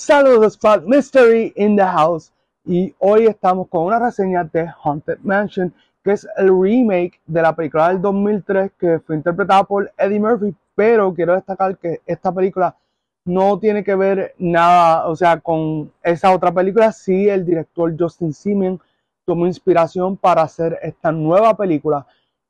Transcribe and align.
Saludos 0.00 0.54
Squad 0.54 0.84
Mystery 0.84 1.52
in 1.56 1.76
the 1.76 1.84
House. 1.84 2.32
Y 2.64 2.94
hoy 3.00 3.26
estamos 3.26 3.68
con 3.68 3.84
una 3.84 3.98
reseña 3.98 4.44
de 4.44 4.66
Haunted 4.82 5.18
Mansion 5.22 5.74
que 6.02 6.12
es 6.12 6.26
el 6.38 6.48
remake 6.58 7.20
de 7.26 7.42
la 7.42 7.54
película 7.54 7.88
del 7.88 8.00
2003 8.00 8.72
que 8.78 8.98
fue 9.00 9.16
interpretada 9.16 9.62
por 9.64 9.92
Eddie 9.98 10.18
Murphy. 10.18 10.56
Pero 10.74 11.12
quiero 11.12 11.34
destacar 11.34 11.76
que 11.76 12.00
esta 12.06 12.32
película 12.32 12.74
no 13.26 13.58
tiene 13.58 13.84
que 13.84 13.94
ver 13.94 14.34
nada, 14.38 15.06
o 15.06 15.14
sea, 15.14 15.38
con 15.38 15.92
esa 16.02 16.32
otra 16.34 16.50
película, 16.50 16.92
sí 16.92 17.28
el 17.28 17.44
director 17.44 17.94
Justin 17.96 18.32
Simon 18.32 18.80
tomó 19.26 19.46
inspiración 19.46 20.16
para 20.16 20.40
hacer 20.40 20.78
esta 20.80 21.12
nueva 21.12 21.54
película. 21.54 22.06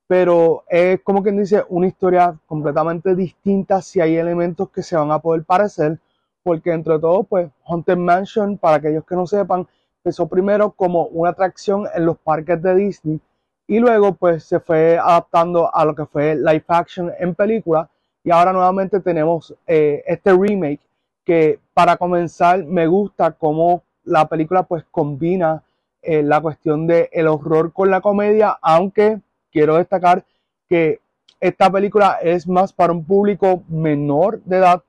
Pero 0.06 0.62
es 0.68 1.00
como 1.02 1.20
quien 1.20 1.36
dice 1.36 1.64
una 1.68 1.88
historia 1.88 2.38
completamente 2.46 3.16
distinta. 3.16 3.82
Si 3.82 4.00
hay 4.00 4.14
elementos 4.14 4.70
que 4.70 4.84
se 4.84 4.94
van 4.94 5.10
a 5.10 5.18
poder 5.18 5.42
parecer, 5.42 5.98
porque 6.42 6.72
entre 6.72 6.98
todo, 6.98 7.24
pues 7.24 7.50
Haunted 7.66 7.96
Mansion, 7.96 8.58
para 8.58 8.76
aquellos 8.76 9.04
que 9.04 9.14
no 9.14 9.26
sepan, 9.26 9.66
empezó 9.98 10.26
primero 10.26 10.70
como 10.70 11.04
una 11.06 11.30
atracción 11.30 11.86
en 11.94 12.06
los 12.06 12.18
parques 12.18 12.60
de 12.62 12.74
Disney 12.74 13.20
y 13.66 13.78
luego 13.78 14.14
pues 14.14 14.44
se 14.44 14.58
fue 14.58 14.98
adaptando 14.98 15.72
a 15.72 15.84
lo 15.84 15.94
que 15.94 16.04
fue 16.04 16.34
live 16.34 16.64
action 16.66 17.12
en 17.18 17.34
película. 17.34 17.88
Y 18.24 18.30
ahora 18.32 18.52
nuevamente 18.52 18.98
tenemos 18.98 19.54
eh, 19.66 20.02
este 20.06 20.32
remake 20.32 20.80
que 21.24 21.60
para 21.72 21.96
comenzar 21.96 22.64
me 22.64 22.86
gusta 22.88 23.30
cómo 23.30 23.84
la 24.02 24.28
película 24.28 24.64
pues 24.64 24.84
combina 24.90 25.62
eh, 26.02 26.22
la 26.22 26.40
cuestión 26.40 26.86
del 26.86 27.08
el 27.12 27.28
horror 27.28 27.72
con 27.72 27.90
la 27.90 28.00
comedia, 28.00 28.58
aunque 28.60 29.20
quiero 29.52 29.76
destacar 29.76 30.24
que 30.68 31.00
esta 31.38 31.70
película 31.70 32.18
es 32.22 32.48
más 32.48 32.72
para 32.72 32.92
un 32.92 33.04
público 33.04 33.62
menor 33.68 34.42
de 34.42 34.56
edad 34.56 34.82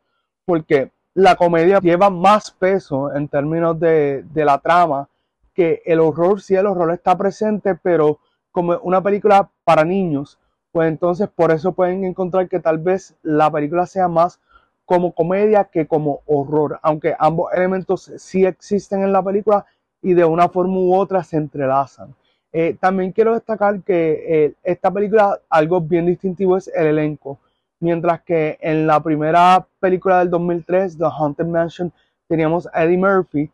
porque 0.45 0.89
la 1.13 1.35
comedia 1.35 1.79
lleva 1.79 2.09
más 2.09 2.51
peso 2.51 3.13
en 3.13 3.27
términos 3.27 3.79
de, 3.79 4.23
la 4.33 4.59
trama 4.59 5.09
que 5.53 5.81
el 5.85 5.99
horror. 5.99 6.41
Sí, 6.41 6.55
el 6.55 6.67
horror 6.67 6.91
está 6.93 7.17
presente, 7.17 7.75
pero 7.75 8.19
como 8.51 8.77
una 8.79 9.01
película 9.01 9.49
para 9.63 9.83
niños, 9.83 10.39
pues 10.71 10.87
entonces 10.87 11.27
por 11.29 11.51
eso 11.51 11.73
pueden 11.73 12.03
encontrar 12.05 12.47
que 12.47 12.59
tal 12.59 12.77
vez 12.77 13.15
la 13.23 13.51
película 13.51 13.85
sea 13.85 14.07
más 14.07 14.39
como 14.85 15.13
comedia 15.13 15.65
que 15.65 15.87
como 15.87 16.21
horror, 16.25 16.79
aunque 16.81 17.15
ambos 17.17 17.53
elementos 17.53 18.11
sí 18.17 18.45
existen 18.45 19.03
en 19.03 19.13
la 19.13 19.23
película 19.23 19.65
y 20.01 20.13
de 20.13 20.25
una 20.25 20.49
forma 20.49 20.77
u 20.79 20.95
otra 20.95 21.23
se 21.23 21.37
entrelazan. 21.37 22.13
Eh, 22.53 22.75
también 22.79 23.13
quiero 23.13 23.33
destacar 23.33 23.81
que 23.83 24.23
eh, 24.27 24.53
esta 24.63 24.91
película, 24.91 25.39
algo 25.49 25.79
bien 25.79 26.05
distintivo 26.05 26.57
es 26.57 26.67
el 26.73 26.87
elenco. 26.87 27.39
Mientras 27.81 28.21
que 28.21 28.59
en 28.61 28.85
la 28.85 29.01
primera 29.01 29.65
película 29.79 30.19
del 30.19 30.29
2003, 30.29 30.99
The 30.99 31.05
Haunted 31.05 31.47
Mansion, 31.47 31.91
teníamos 32.27 32.69
a 32.71 32.83
Eddie 32.83 32.97
Murphy 32.97 33.51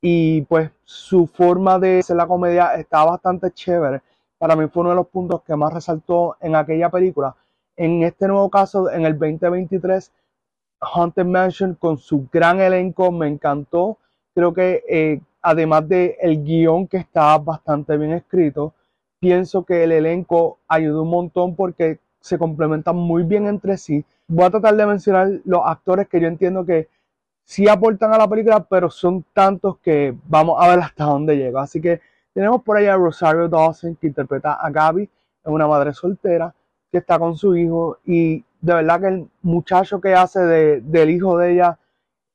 y 0.00 0.42
pues 0.42 0.70
su 0.84 1.28
forma 1.28 1.78
de 1.78 2.00
hacer 2.00 2.16
la 2.16 2.26
comedia 2.26 2.74
está 2.74 3.04
bastante 3.04 3.52
chévere. 3.52 4.02
Para 4.38 4.56
mí 4.56 4.66
fue 4.66 4.80
uno 4.80 4.90
de 4.90 4.96
los 4.96 5.06
puntos 5.06 5.42
que 5.42 5.54
más 5.54 5.72
resaltó 5.72 6.36
en 6.40 6.56
aquella 6.56 6.90
película. 6.90 7.36
En 7.76 8.02
este 8.02 8.26
nuevo 8.26 8.50
caso, 8.50 8.90
en 8.90 9.06
el 9.06 9.16
2023, 9.16 10.10
Haunted 10.80 11.26
Mansion 11.26 11.74
con 11.76 11.96
su 11.96 12.26
gran 12.32 12.60
elenco 12.60 13.12
me 13.12 13.28
encantó. 13.28 13.98
Creo 14.34 14.52
que 14.52 14.82
eh, 14.88 15.20
además 15.42 15.88
del 15.88 16.16
el 16.20 16.42
guion 16.42 16.88
que 16.88 16.96
está 16.96 17.38
bastante 17.38 17.96
bien 17.96 18.14
escrito, 18.14 18.74
pienso 19.20 19.64
que 19.64 19.84
el 19.84 19.92
elenco 19.92 20.58
ayudó 20.66 21.02
un 21.02 21.10
montón 21.10 21.54
porque 21.54 22.00
se 22.20 22.38
complementan 22.38 22.96
muy 22.96 23.22
bien 23.22 23.46
entre 23.46 23.76
sí. 23.78 24.04
Voy 24.28 24.44
a 24.44 24.50
tratar 24.50 24.76
de 24.76 24.86
mencionar 24.86 25.30
los 25.44 25.62
actores 25.64 26.08
que 26.08 26.20
yo 26.20 26.28
entiendo 26.28 26.64
que 26.64 26.88
sí 27.44 27.68
aportan 27.68 28.12
a 28.14 28.18
la 28.18 28.28
película, 28.28 28.60
pero 28.64 28.90
son 28.90 29.24
tantos 29.32 29.78
que 29.78 30.14
vamos 30.28 30.56
a 30.60 30.68
ver 30.68 30.80
hasta 30.80 31.04
dónde 31.04 31.36
llega. 31.36 31.62
Así 31.62 31.80
que 31.80 32.00
tenemos 32.32 32.62
por 32.62 32.76
ahí 32.76 32.86
a 32.86 32.96
Rosario 32.96 33.48
Dawson 33.48 33.96
que 33.96 34.06
interpreta 34.06 34.54
a 34.54 34.70
Gaby, 34.70 35.02
es 35.02 35.10
una 35.44 35.66
madre 35.66 35.92
soltera 35.94 36.54
que 36.92 36.98
está 36.98 37.18
con 37.18 37.36
su 37.36 37.56
hijo 37.56 37.98
y 38.04 38.44
de 38.60 38.74
verdad 38.74 39.00
que 39.00 39.06
el 39.08 39.28
muchacho 39.42 40.00
que 40.00 40.14
hace 40.14 40.40
del 40.40 41.10
hijo 41.10 41.38
de 41.38 41.52
ella 41.52 41.78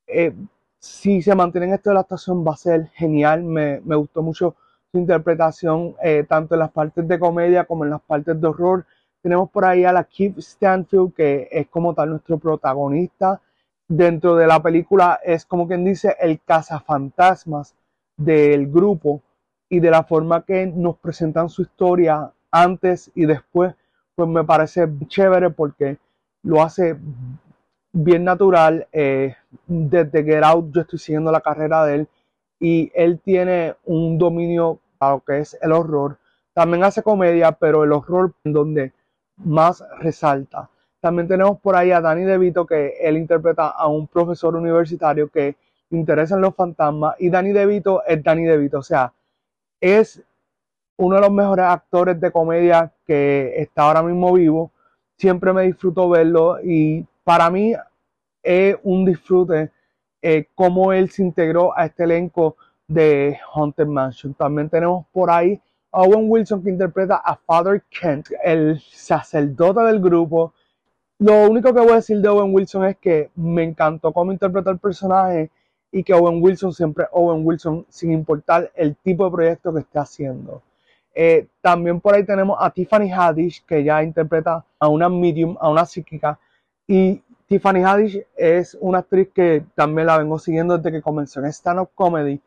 eh, 0.08 0.34
si 0.80 1.22
se 1.22 1.34
mantiene 1.34 1.68
en 1.68 1.74
esto 1.74 1.90
de 1.90 1.96
la 1.96 2.02
actuación 2.02 2.46
va 2.46 2.54
a 2.54 2.58
ser 2.58 2.90
genial. 2.94 3.44
Me, 3.44 3.80
gustó 3.80 4.22
mucho 4.22 4.56
su 4.92 5.00
interpretación, 5.00 5.96
eh, 6.04 6.26
tanto 6.28 6.54
en 6.56 6.60
las 6.60 6.72
partes 6.72 7.08
de 7.08 7.20
comedia 7.20 7.66
como 7.66 7.86
en 7.86 7.90
las 7.92 8.02
partes 8.02 8.40
de 8.40 8.48
horror. 8.48 8.86
Tenemos 9.26 9.50
por 9.50 9.66
ahí 9.66 9.84
a 9.84 9.92
la 9.92 10.04
Keith 10.04 10.38
Stanfield, 10.38 11.16
que 11.16 11.48
es 11.52 11.68
como 11.70 11.96
tal 11.96 12.12
nuestro 12.12 12.38
protagonista. 12.38 13.42
Dentro 13.88 14.36
de 14.36 14.46
la 14.46 14.62
película 14.62 15.20
es 15.24 15.48
como 15.48 15.68
quien 15.68 15.84
dice 15.84 16.16
el 16.20 16.40
cazafantasmas 16.42 17.74
del 18.16 18.72
grupo 18.72 19.24
y 19.68 19.80
de 19.80 19.90
la 19.90 20.04
forma 20.04 20.46
que 20.46 20.68
nos 20.68 20.98
presentan 20.98 21.50
su 21.50 21.64
historia 21.64 22.32
antes 22.52 23.10
y 23.16 23.26
después, 23.26 23.74
pues 24.14 24.30
me 24.30 24.44
parece 24.44 24.88
chévere 25.08 25.50
porque 25.50 25.98
lo 26.44 26.62
hace 26.62 26.96
bien 27.94 28.26
natural. 28.26 28.88
Eh, 28.92 29.36
desde 29.66 30.24
Get 30.24 30.44
Out 30.44 30.72
yo 30.72 30.82
estoy 30.82 31.00
siguiendo 31.00 31.32
la 31.32 31.42
carrera 31.42 31.84
de 31.84 31.96
él 31.96 32.08
y 32.60 32.92
él 32.94 33.20
tiene 33.26 33.74
un 33.86 34.20
dominio 34.20 34.78
a 35.00 35.14
lo 35.14 35.22
que 35.22 35.40
es 35.40 35.58
el 35.64 35.72
horror. 35.72 36.20
También 36.54 36.84
hace 36.84 37.02
comedia, 37.02 37.54
pero 37.54 37.84
el 37.84 37.92
horror 37.92 38.32
donde 38.44 38.94
más 39.38 39.84
resalta. 40.00 40.70
También 41.00 41.28
tenemos 41.28 41.60
por 41.60 41.76
ahí 41.76 41.92
a 41.92 42.02
Danny 42.02 42.24
DeVito, 42.24 42.66
que 42.66 42.96
él 43.00 43.18
interpreta 43.18 43.68
a 43.68 43.88
un 43.88 44.08
profesor 44.08 44.56
universitario 44.56 45.30
que 45.30 45.56
interesa 45.92 46.36
en 46.36 46.42
los 46.42 46.56
fantasmas. 46.56 47.16
Y 47.20 47.30
Danny 47.30 47.52
DeVito 47.52 48.04
es 48.06 48.24
Danny 48.24 48.44
DeVito, 48.44 48.80
o 48.80 48.84
sea, 48.84 49.14
es 49.80 50.24
uno 50.98 51.16
de 51.16 51.22
los 51.22 51.32
mejores 51.32 51.66
actores 51.66 52.20
de 52.20 52.32
comedia 52.32 52.92
que 53.06 53.54
está 53.58 53.84
ahora 53.84 54.02
mismo 54.02 54.34
vivo. 54.34 54.72
Siempre 55.18 55.54
me 55.54 55.64
disfruto 55.64 56.10
verlo 56.10 56.58
y 56.64 57.06
para 57.24 57.50
mí 57.50 57.74
es 58.44 58.78
un 58.84 59.06
disfrute 59.06 59.72
eh, 60.22 60.48
cómo 60.56 60.92
él 60.94 61.10
se 61.10 61.22
integró 61.22 61.78
a 61.78 61.86
este 61.86 62.04
elenco 62.04 62.56
de 62.88 63.38
Haunted 63.54 63.88
Mansion. 63.88 64.34
También 64.34 64.70
tenemos 64.70 65.06
por 65.12 65.30
ahí 65.30 65.62
Owen 65.98 66.30
Wilson 66.30 66.62
que 66.62 66.70
interpreta 66.70 67.16
a 67.16 67.36
Father 67.38 67.82
Kent, 67.90 68.30
el 68.44 68.82
sacerdote 68.82 69.82
del 69.82 70.02
grupo. 70.02 70.54
Lo 71.20 71.50
único 71.50 71.74
que 71.74 71.80
voy 71.80 71.94
a 71.94 71.96
decir 71.96 72.20
de 72.20 72.28
Owen 72.28 72.54
Wilson 72.54 72.86
es 72.86 72.98
que 72.98 73.30
me 73.36 73.64
encantó 73.64 74.12
cómo 74.12 74.34
interpreta 74.34 74.72
el 74.72 74.78
personaje 74.78 75.50
y 75.92 76.04
que 76.04 76.14
Owen 76.14 76.44
Wilson 76.44 76.74
siempre 76.74 77.08
Owen 77.12 77.46
Wilson 77.46 77.86
sin 77.88 78.12
importar 78.12 78.70
el 78.76 78.98
tipo 78.98 79.24
de 79.24 79.32
proyecto 79.32 79.74
que 79.74 79.80
esté 79.80 80.00
haciendo. 80.00 80.62
Eh, 81.14 81.48
también 81.62 82.02
por 82.02 82.14
ahí 82.14 82.26
tenemos 82.26 82.58
a 82.60 82.70
Tiffany 82.70 83.10
Haddish 83.10 83.64
que 83.66 83.82
ya 83.82 84.04
interpreta 84.04 84.66
a 84.78 84.88
una 84.90 85.08
medium, 85.08 85.56
a 85.62 85.70
una 85.70 85.86
psíquica 85.86 86.38
y 86.86 87.22
Tiffany 87.48 87.84
Haddish 87.86 88.26
es 88.36 88.78
una 88.82 89.00
actriz 89.00 89.30
que 89.34 89.64
también 89.76 90.08
la 90.08 90.18
vengo 90.18 90.38
siguiendo 90.40 90.78
desde 90.78 90.92
que 90.92 91.02
comenzó 91.02 91.40
en 91.40 91.46
stand-up 91.46 91.92
comedy, 91.96 92.42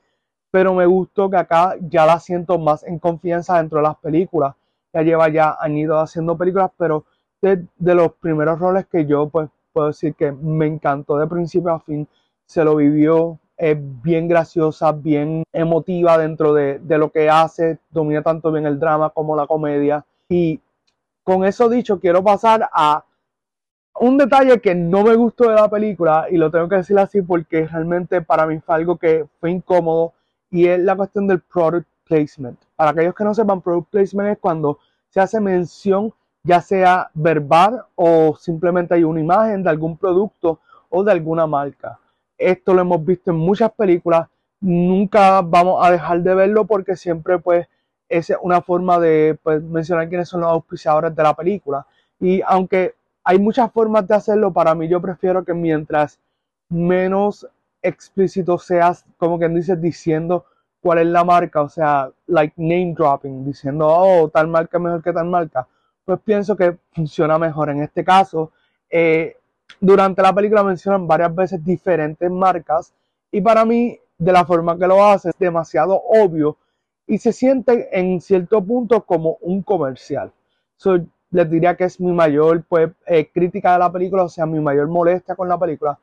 pero 0.50 0.74
me 0.74 0.86
gustó 0.86 1.30
que 1.30 1.36
acá 1.36 1.76
ya 1.80 2.06
la 2.06 2.18
siento 2.20 2.58
más 2.58 2.82
en 2.84 2.98
confianza 2.98 3.58
dentro 3.58 3.78
de 3.78 3.84
las 3.84 3.96
películas. 3.96 4.54
Ya 4.92 5.02
lleva 5.02 5.28
ya 5.28 5.56
años 5.60 5.92
haciendo 5.96 6.36
películas, 6.36 6.70
pero 6.76 7.04
de, 7.42 7.66
de, 7.76 7.94
los 7.94 8.12
primeros 8.14 8.58
roles 8.58 8.86
que 8.86 9.06
yo 9.06 9.28
pues 9.28 9.48
puedo 9.72 9.88
decir 9.88 10.14
que 10.14 10.32
me 10.32 10.66
encantó 10.66 11.18
de 11.18 11.26
principio 11.26 11.72
a 11.72 11.80
fin, 11.80 12.08
se 12.46 12.64
lo 12.64 12.76
vivió, 12.76 13.38
es 13.56 13.76
bien 14.02 14.28
graciosa, 14.28 14.92
bien 14.92 15.44
emotiva 15.52 16.16
dentro 16.16 16.54
de, 16.54 16.78
de 16.78 16.98
lo 16.98 17.10
que 17.10 17.28
hace, 17.28 17.78
domina 17.90 18.22
tanto 18.22 18.50
bien 18.50 18.66
el 18.66 18.78
drama 18.78 19.10
como 19.10 19.36
la 19.36 19.46
comedia. 19.46 20.04
Y 20.28 20.60
con 21.22 21.44
eso 21.44 21.68
dicho, 21.68 22.00
quiero 22.00 22.24
pasar 22.24 22.68
a 22.72 23.04
un 24.00 24.16
detalle 24.16 24.60
que 24.60 24.74
no 24.74 25.02
me 25.02 25.14
gustó 25.14 25.48
de 25.48 25.56
la 25.56 25.68
película, 25.68 26.26
y 26.30 26.36
lo 26.36 26.50
tengo 26.50 26.68
que 26.68 26.76
decir 26.76 26.98
así 26.98 27.20
porque 27.20 27.66
realmente 27.66 28.22
para 28.22 28.46
mí 28.46 28.60
fue 28.60 28.76
algo 28.76 28.96
que 28.96 29.26
fue 29.40 29.50
incómodo, 29.50 30.12
y 30.50 30.66
es 30.66 30.78
la 30.80 30.96
cuestión 30.96 31.26
del 31.26 31.40
product 31.40 31.88
placement. 32.06 32.58
Para 32.76 32.90
aquellos 32.90 33.14
que 33.14 33.24
no 33.24 33.34
sepan, 33.34 33.60
product 33.60 33.90
placement 33.90 34.30
es 34.30 34.38
cuando 34.38 34.78
se 35.10 35.20
hace 35.20 35.40
mención, 35.40 36.12
ya 36.42 36.60
sea 36.60 37.10
verbal 37.14 37.84
o 37.94 38.36
simplemente 38.36 38.94
hay 38.94 39.04
una 39.04 39.20
imagen 39.20 39.62
de 39.62 39.70
algún 39.70 39.96
producto 39.96 40.60
o 40.88 41.04
de 41.04 41.12
alguna 41.12 41.46
marca. 41.46 41.98
Esto 42.36 42.72
lo 42.72 42.82
hemos 42.82 43.04
visto 43.04 43.30
en 43.30 43.36
muchas 43.36 43.72
películas, 43.72 44.28
nunca 44.60 45.42
vamos 45.42 45.84
a 45.84 45.90
dejar 45.90 46.22
de 46.22 46.34
verlo 46.34 46.64
porque 46.64 46.96
siempre 46.96 47.38
pues 47.38 47.66
es 48.08 48.32
una 48.40 48.62
forma 48.62 48.98
de 48.98 49.38
pues, 49.42 49.62
mencionar 49.62 50.08
quiénes 50.08 50.28
son 50.28 50.40
los 50.40 50.50
auspiciadores 50.50 51.14
de 51.14 51.22
la 51.22 51.34
película. 51.34 51.86
Y 52.20 52.40
aunque 52.46 52.94
hay 53.28 53.38
muchas 53.38 53.70
formas 53.70 54.08
de 54.08 54.14
hacerlo. 54.14 54.54
Para 54.54 54.74
mí, 54.74 54.88
yo 54.88 55.02
prefiero 55.02 55.44
que 55.44 55.52
mientras 55.52 56.18
menos 56.70 57.46
explícito 57.82 58.58
seas, 58.58 59.04
como 59.16 59.38
quien 59.38 59.54
dice, 59.54 59.76
diciendo 59.76 60.44
cuál 60.80 60.98
es 60.98 61.06
la 61.06 61.24
marca, 61.24 61.62
o 61.62 61.68
sea, 61.68 62.10
like 62.26 62.54
name 62.56 62.94
dropping, 62.96 63.44
diciendo, 63.44 63.86
oh, 63.88 64.28
tal 64.28 64.48
marca 64.48 64.78
mejor 64.78 65.02
que 65.02 65.12
tal 65.12 65.26
marca, 65.26 65.66
pues 66.04 66.20
pienso 66.24 66.56
que 66.56 66.76
funciona 66.92 67.38
mejor. 67.38 67.70
En 67.70 67.82
este 67.82 68.04
caso, 68.04 68.52
eh, 68.90 69.36
durante 69.80 70.22
la 70.22 70.34
película 70.34 70.62
mencionan 70.64 71.06
varias 71.06 71.34
veces 71.34 71.64
diferentes 71.64 72.30
marcas 72.30 72.92
Y 73.30 73.40
para 73.42 73.64
mí, 73.64 73.98
de 74.16 74.32
la 74.32 74.44
forma 74.46 74.78
que 74.78 74.86
lo 74.86 75.04
hace, 75.04 75.30
es 75.30 75.38
demasiado 75.38 76.00
obvio 76.08 76.56
y 77.06 77.18
se 77.18 77.32
siente 77.32 77.88
en 77.98 78.20
cierto 78.20 78.62
punto 78.64 79.02
como 79.04 79.38
un 79.42 79.62
comercial. 79.62 80.32
So, 80.76 80.98
les 81.30 81.50
diría 81.50 81.76
que 81.76 81.84
es 81.84 82.00
mi 82.00 82.12
mayor 82.12 82.64
pues, 82.68 82.90
eh, 83.06 83.28
crítica 83.32 83.72
de 83.74 83.78
la 83.80 83.92
película, 83.92 84.24
o 84.24 84.28
sea, 84.28 84.46
mi 84.46 84.60
mayor 84.60 84.88
molestia 84.88 85.34
con 85.34 85.48
la 85.48 85.58
película. 85.58 85.98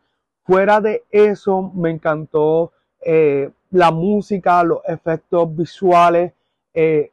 Fuera 0.46 0.80
de 0.80 1.04
eso, 1.10 1.72
me 1.74 1.90
encantó 1.90 2.72
eh, 3.02 3.52
la 3.72 3.92
música, 3.92 4.64
los 4.64 4.80
efectos 4.88 5.56
visuales. 5.56 6.34
Eh, 6.74 7.12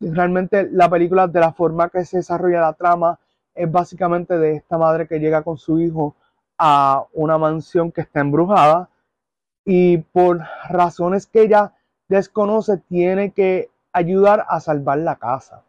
realmente 0.00 0.68
la 0.70 0.88
película, 0.88 1.28
de 1.28 1.40
la 1.40 1.52
forma 1.52 1.90
que 1.90 2.04
se 2.04 2.18
desarrolla 2.18 2.62
la 2.62 2.72
trama, 2.72 3.18
es 3.54 3.70
básicamente 3.70 4.38
de 4.38 4.56
esta 4.56 4.78
madre 4.78 5.06
que 5.06 5.20
llega 5.20 5.42
con 5.42 5.58
su 5.58 5.80
hijo 5.80 6.16
a 6.56 7.04
una 7.12 7.36
mansión 7.38 7.92
que 7.92 8.00
está 8.00 8.20
embrujada 8.20 8.88
y 9.64 9.98
por 9.98 10.40
razones 10.68 11.26
que 11.26 11.42
ella 11.42 11.74
desconoce 12.08 12.78
tiene 12.88 13.32
que 13.32 13.70
ayudar 13.92 14.46
a 14.48 14.60
salvar 14.60 14.98
la 14.98 15.16
casa 15.16 15.62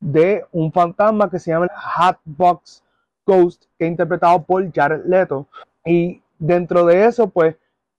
de 0.00 0.44
un 0.52 0.70
fantasma 0.70 1.30
que 1.30 1.38
se 1.38 1.50
llama 1.50 1.68
Hatbox 1.74 2.82
Ghost, 3.26 3.64
que 3.78 3.86
es 3.86 3.90
interpretado 3.90 4.42
por 4.42 4.70
Jared 4.70 5.06
Leto. 5.06 5.46
Y 5.84 6.20
dentro 6.38 6.84
de 6.86 7.06
eso, 7.06 7.28
pues, 7.28 7.56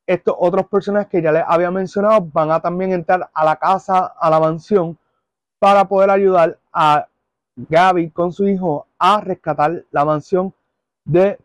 estos 0.08 0.36
otros 0.38 0.68
personajes 0.68 1.10
que 1.10 1.22
ya 1.22 1.32
les 1.32 1.44
había 1.48 1.72
mencionado 1.72 2.22
van 2.32 2.52
a 2.52 2.60
también 2.60 2.92
entrar 2.92 3.30
a 3.34 3.46
la 3.46 3.56
casa, 3.56 4.14
a 4.20 4.30
la 4.30 4.40
mansión, 4.40 4.98
para 5.60 5.86
poder 5.86 6.12
ayudar 6.12 6.60
a 6.72 7.08
Gaby 7.56 8.12
con 8.12 8.32
su 8.32 8.48
hijo 8.48 8.86
a 9.00 9.22
rescatar 9.22 9.84
la 9.92 10.06
mansión 10.06 10.54
de 11.06 11.40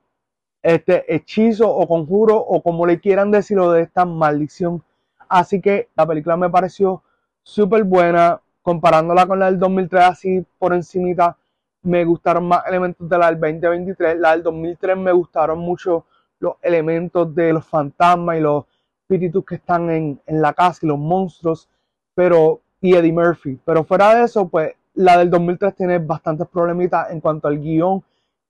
este 0.62 1.14
hechizo 1.14 1.70
o 1.75 1.87
conjuro 1.88 2.37
o 2.37 2.62
como 2.62 2.84
le 2.84 3.00
quieran 3.00 3.31
decirlo 3.31 3.72
de 3.72 3.82
esta 3.82 4.04
maldición. 4.04 4.82
Así 5.28 5.60
que 5.60 5.88
la 5.96 6.06
película 6.06 6.36
me 6.36 6.50
pareció 6.50 7.02
súper 7.43 7.84
buena, 7.84 8.40
comparándola 8.62 9.26
con 9.26 9.38
la 9.38 9.46
del 9.46 9.58
2003 9.58 10.02
así 10.02 10.44
por 10.58 10.75
encimita, 10.75 11.36
me 11.82 12.04
gustaron 12.04 12.46
más 12.46 12.66
elementos 12.66 13.08
de 13.08 13.19
la 13.19 13.26
del 13.26 13.40
2023. 13.40 14.19
La 14.19 14.32
del 14.32 14.43
2003 14.43 14.96
me 14.98 15.12
gustaron 15.12 15.58
mucho 15.58 16.04
los 16.40 16.54
elementos 16.62 17.32
de 17.34 17.52
los 17.52 17.64
fantasmas 17.64 18.38
y 18.38 18.40
los 18.40 18.64
espíritus 19.02 19.44
que 19.44 19.56
están 19.56 19.90
en, 19.90 20.20
la 20.26 20.52
casa 20.52 20.81
y 20.82 20.88
los 20.88 20.98
monstruos, 20.98 21.69
pero 22.14 22.60
y 22.81 22.94
Eddie 22.94 23.12
Murphy. 23.12 23.58
Pero 23.64 23.84
fuera 23.84 24.14
de 24.14 24.25
eso, 24.25 24.48
pues 24.48 24.75
la 24.94 25.19
del 25.19 25.31
2003 25.31 25.75
tiene 25.76 25.98
bastantes 25.98 26.48
problemitas 26.48 27.10
en 27.10 27.20
cuanto 27.20 27.46
al 27.46 27.60
guion 27.60 28.02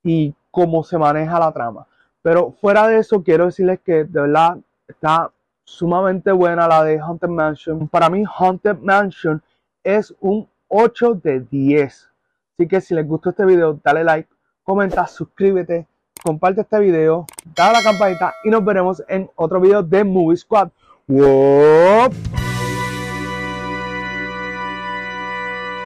y 0.03 0.35
cómo 0.51 0.83
se 0.85 0.97
maneja 0.97 1.39
la 1.39 1.53
trama. 1.53 1.87
Pero 2.23 2.53
fuera 2.61 2.87
de 2.87 2.99
eso, 2.99 3.23
quiero 3.23 3.47
decirles 3.47 3.81
que 3.85 4.05
de 4.05 4.21
verdad 4.21 4.59
está 4.87 5.31
sumamente 5.65 6.33
buena 6.33 6.69
la 6.69 6.85
de 6.85 6.99
Haunted 6.99 7.29
Mansion. 7.29 7.89
Para 7.89 8.11
mí, 8.11 8.25
Haunted 8.39 8.79
Mansion 8.79 9.43
es 9.83 10.15
un 10.21 10.49
8 10.69 11.15
de 11.15 11.41
10. 11.41 12.11
Así 12.55 12.69
que 12.69 12.81
si 12.81 12.95
les 12.95 13.07
gustó 13.07 13.31
este 13.31 13.47
video, 13.47 13.79
dale 13.83 14.05
like, 14.05 14.29
comenta, 14.63 15.07
suscríbete, 15.07 15.87
comparte 16.23 16.63
este 16.63 16.79
video, 16.79 17.27
dale 17.55 17.77
a 17.77 17.81
la 17.81 17.83
campanita 17.83 18.35
y 18.45 18.51
nos 18.51 18.65
veremos 18.65 19.03
en 19.09 19.31
otro 19.37 19.61
video 19.61 19.83
de 19.83 20.05
Movie 20.05 20.37
Squad. 20.37 20.71